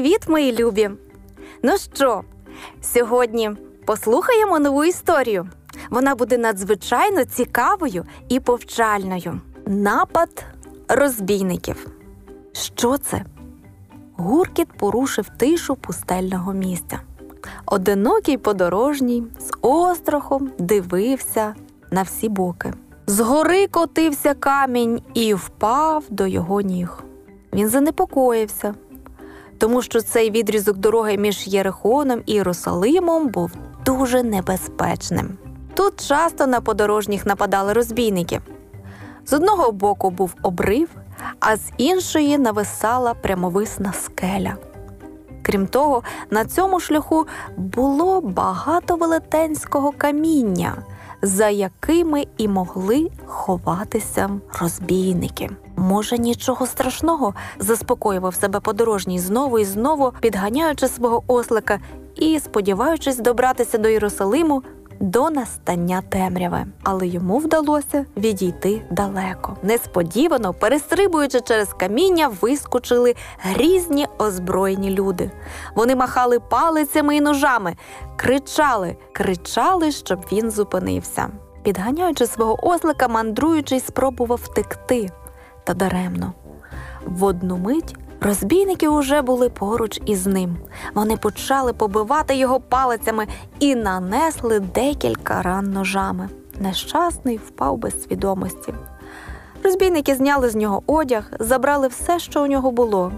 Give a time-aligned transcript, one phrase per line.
[0.00, 0.90] Привіт, мої любі!
[1.62, 2.22] Ну що,
[2.80, 3.50] сьогодні
[3.84, 5.48] послухаємо нову історію.
[5.90, 9.40] Вона буде надзвичайно цікавою і повчальною.
[9.66, 10.44] Напад
[10.88, 11.90] розбійників.
[12.52, 13.24] Що це?
[14.16, 17.00] Гуркіт порушив тишу пустельного місця.
[17.66, 21.54] Одинокий подорожній з острахом дивився
[21.90, 22.72] на всі боки.
[23.06, 27.02] Згори котився камінь і впав до його ніг.
[27.52, 28.74] Він занепокоївся,
[29.60, 33.52] тому що цей відрізок дороги між Єрихоном і Єрусалимом був
[33.84, 35.38] дуже небезпечним.
[35.74, 38.40] Тут часто на подорожніх нападали розбійники.
[39.26, 40.88] З одного боку був обрив,
[41.40, 44.56] а з іншої нависала прямовисна скеля.
[45.42, 50.76] Крім того, на цьому шляху було багато велетенського каміння,
[51.22, 55.50] за якими і могли ховатися розбійники.
[55.76, 61.78] Може, нічого страшного, заспокоював себе подорожній знову і знову, підганяючи свого ослика
[62.16, 64.62] і сподіваючись добратися до Єрусалиму
[65.00, 69.56] до настання темряви, але йому вдалося відійти далеко.
[69.62, 75.30] Несподівано, перестрибуючи через каміння, вискочили грізні озброєні люди.
[75.74, 77.76] Вони махали палицями і ножами,
[78.16, 81.28] кричали, кричали, щоб він зупинився.
[81.62, 85.10] Підганяючи свого ослика, мандруючий спробував втекти
[85.64, 86.32] та даремно.
[87.06, 90.56] В одну мить розбійники уже були поруч із ним.
[90.94, 93.26] Вони почали побивати його палицями
[93.58, 96.28] і нанесли декілька ран ножами.
[96.60, 98.74] Нещасний впав без свідомості.
[99.64, 103.12] Розбійники зняли з нього одяг, забрали все, що у нього було.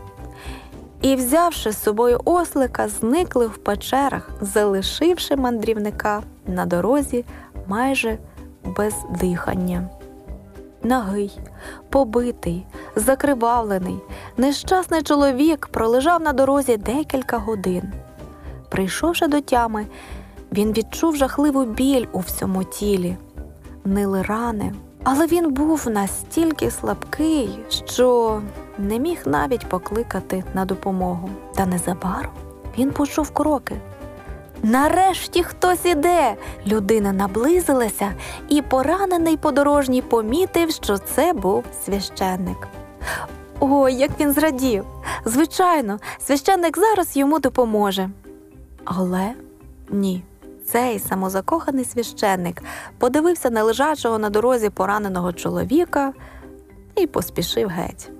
[1.03, 7.25] І, взявши з собою ослика, зникли в печерах, залишивши мандрівника на дорозі
[7.67, 8.19] майже
[8.65, 9.89] без дихання.
[10.85, 11.39] Нагий,
[11.91, 13.99] побитий, закривавлений,
[14.37, 17.93] нещасний чоловік пролежав на дорозі декілька годин.
[18.69, 19.87] Прийшовши до тями,
[20.53, 23.17] він відчув жахливу біль у всьому тілі,
[23.85, 24.75] нили рани,
[25.05, 28.41] але він був настільки слабкий, що
[28.79, 31.31] не міг навіть покликати на допомогу.
[31.55, 32.33] Та незабаром
[32.79, 33.81] він почув кроки.
[34.63, 36.35] Нарешті хтось іде.
[36.67, 38.15] Людина наблизилася,
[38.49, 42.69] і поранений подорожній помітив, що це був священник.
[43.61, 44.85] Ой, як він зрадів!
[45.25, 48.11] Звичайно, священник зараз йому допоможе.
[48.85, 49.33] Але
[49.91, 50.25] ні,
[50.67, 52.63] цей самозакоханий священник
[52.99, 56.13] подивився на лежачого на дорозі пораненого чоловіка
[56.97, 58.11] і поспішив геть.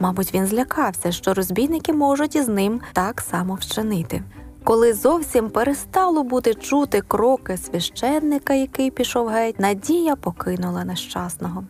[0.00, 4.22] Мабуть, він злякався, що розбійники можуть із ним так само вчинити.
[4.64, 11.64] Коли зовсім перестало бути чути кроки священника, який пішов геть, Надія покинула нещасного.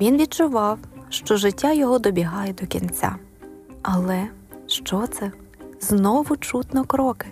[0.00, 0.78] Він відчував,
[1.08, 3.16] що життя його добігає до кінця.
[3.82, 4.28] Але
[4.66, 5.32] що це?
[5.80, 7.26] Знову чутно кроки.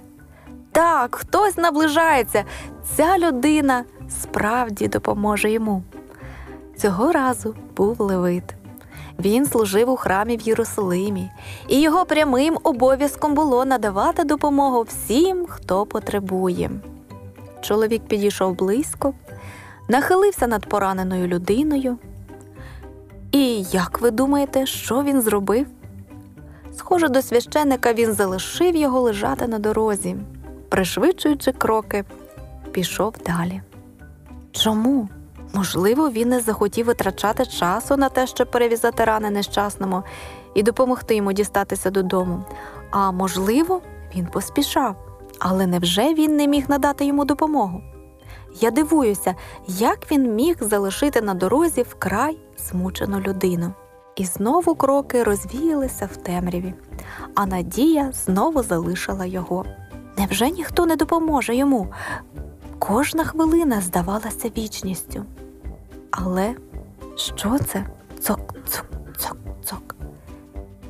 [0.72, 2.44] Так, хтось наближається.
[2.96, 5.82] Ця людина справді допоможе йому.
[6.76, 8.59] Цього разу був Левит.
[9.18, 11.30] Він служив у храмі в Єрусалимі,
[11.68, 16.70] і його прямим обов'язком було надавати допомогу всім, хто потребує.
[17.60, 19.14] Чоловік підійшов близько,
[19.88, 21.98] нахилився над пораненою людиною.
[23.32, 25.66] І як ви думаєте, що він зробив?
[26.76, 30.16] Схоже до священика, він залишив його лежати на дорозі,
[30.68, 32.04] пришвидшуючи кроки,
[32.72, 33.62] пішов далі.
[34.52, 35.08] Чому?
[35.52, 40.02] Можливо, він не захотів витрачати часу на те, щоб перевізати рани нещасному
[40.54, 42.44] і допомогти йому дістатися додому.
[42.90, 43.80] А можливо,
[44.16, 44.96] він поспішав,
[45.38, 47.80] але невже він не міг надати йому допомогу?
[48.60, 49.34] Я дивуюся,
[49.68, 53.72] як він міг залишити на дорозі вкрай змучену людину.
[54.16, 56.74] І знову кроки розвіялися в темряві,
[57.34, 59.64] а Надія знову залишила його.
[60.18, 61.88] Невже ніхто не допоможе йому?
[62.78, 65.24] Кожна хвилина здавалася вічністю.
[66.10, 66.54] Але
[67.16, 67.86] що це?
[68.20, 68.86] Цок, цок,
[69.18, 69.96] цок, цок.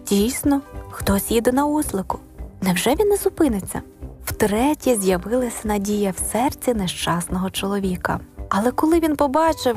[0.07, 2.19] Дійсно, хтось їде на ослику.
[2.63, 3.83] Невже він не зупиниться?
[4.25, 8.21] Втретє з'явилася надія в серці нещасного чоловіка.
[8.49, 9.77] Але коли він побачив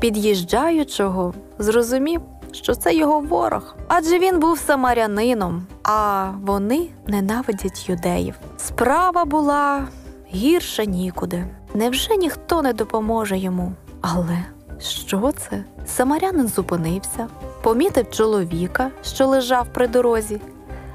[0.00, 2.20] під'їжджаючого, зрозумів,
[2.52, 8.34] що це його ворог, адже він був самарянином, а вони ненавидять юдеїв.
[8.58, 9.88] Справа була
[10.34, 11.46] гірше нікуди.
[11.74, 13.72] Невже ніхто не допоможе йому?
[14.00, 14.38] Але
[14.78, 15.64] що це?
[15.86, 17.28] Самарянин зупинився,
[17.62, 20.40] помітив чоловіка, що лежав при дорозі,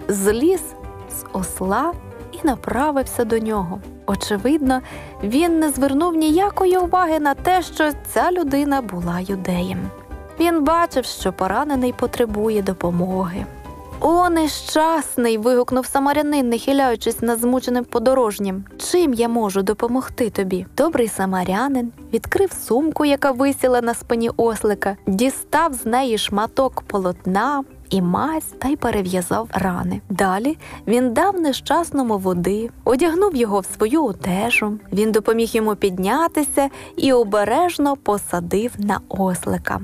[0.08, 0.62] зліз
[1.12, 1.94] з осла
[2.32, 3.82] і направився до нього.
[4.06, 4.82] Очевидно,
[5.24, 9.90] він не звернув ніякої уваги на те, що ця людина була юдеєм.
[10.40, 13.46] Він бачив, що поранений потребує допомоги.
[14.08, 15.38] О, нещасний.
[15.38, 18.64] вигукнув самарянин, не хиляючись над змученим подорожнім.
[18.78, 20.66] Чим я можу допомогти тобі?
[20.78, 27.64] Добрий самарянин відкрив сумку, яка висіла на спині ослика, дістав з неї шматок полотна.
[27.90, 30.02] І мазь та й перев'язав рани.
[30.10, 34.80] Далі він дав нещасному води, одягнув його в свою одежу.
[34.94, 39.82] Він допоміг йому піднятися і обережно посадив на ослика.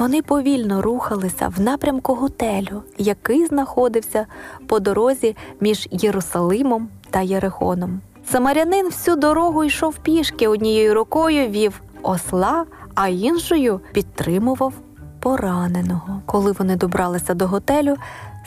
[0.00, 4.26] Вони повільно рухалися в напрямку готелю, який знаходився
[4.66, 8.00] по дорозі між Єрусалимом та Єрихоном.
[8.30, 12.64] Самарянин всю дорогу йшов пішки, однією рукою вів осла,
[12.94, 14.72] а іншою підтримував
[15.20, 16.22] пораненого.
[16.26, 17.96] Коли вони добралися до готелю,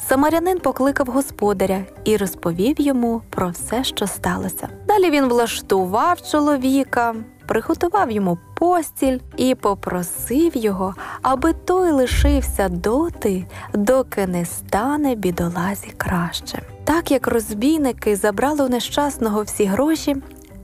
[0.07, 4.67] самарянин покликав господаря і розповів йому про все, що сталося.
[4.87, 7.15] Далі він влаштував чоловіка,
[7.47, 16.61] приготував йому постіль і попросив його, аби той лишився доти, доки не стане бідолазі краще.
[16.83, 20.15] Так як розбійники забрали у нещасного всі гроші,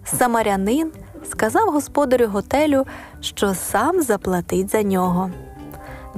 [0.05, 0.91] самарянин
[1.31, 2.85] сказав господарю готелю,
[3.21, 5.31] що сам заплатить за нього.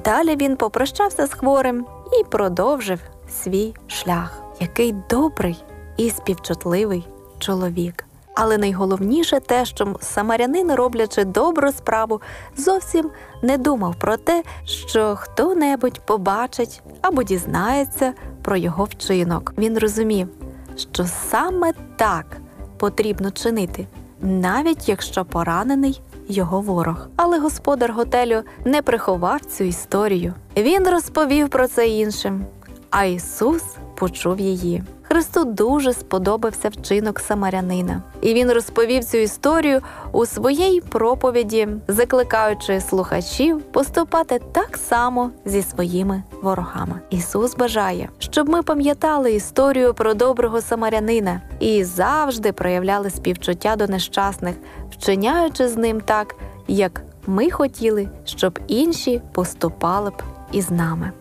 [0.05, 1.85] Далі він попрощався з хворим
[2.19, 2.99] і продовжив
[3.43, 5.63] свій шлях, який добрий
[5.97, 7.07] і співчутливий
[7.39, 8.05] чоловік.
[8.43, 12.21] Але найголовніше те, що самарянин, роблячи добру справу,
[12.57, 13.09] зовсім
[13.41, 19.53] не думав про те, що хто-небудь побачить або дізнається про його вчинок.
[19.57, 20.27] Він розумів,
[20.91, 22.25] що саме так
[22.77, 23.87] потрібно чинити,
[24.21, 27.07] навіть якщо поранений його ворог.
[27.15, 30.33] Але господар готелю не приховав цю історію.
[30.57, 32.45] Він розповів про це іншим,
[32.89, 33.63] а Ісус
[33.95, 34.83] почув її.
[35.11, 39.81] Христу дуже сподобався вчинок самарянина, і він розповів цю історію
[40.11, 47.01] у своїй проповіді, закликаючи слухачів поступати так само зі своїми ворогами.
[47.09, 54.55] Ісус бажає, щоб ми пам'ятали історію про доброго самарянина і завжди проявляли співчуття до нещасних,
[54.91, 56.35] вчиняючи з ним так,
[56.67, 61.11] як ми хотіли, щоб інші поступали б із нами.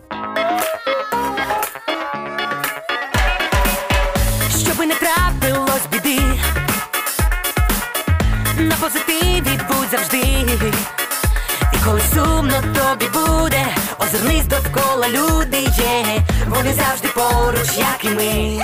[10.51, 13.65] І коли сумно тобі буде,
[13.99, 18.63] озирнись довкола люди є, вони завжди поруч, як і ми.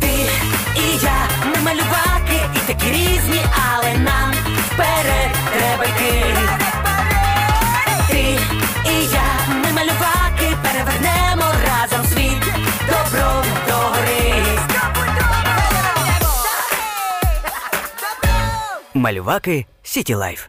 [0.00, 0.08] Ти
[0.76, 3.40] і я, ми малюваки, і такі різні,
[3.72, 4.32] але нам
[4.66, 6.24] вперед треба йти.
[8.10, 8.38] Ти
[8.90, 12.44] і я, ми малюваки, перевернемо разом світ
[12.86, 14.44] добром догори.
[18.94, 20.48] Малюваки City Life.